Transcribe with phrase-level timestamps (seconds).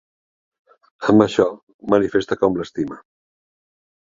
[1.13, 1.45] Amb això
[1.95, 2.99] manifesta com l'estima.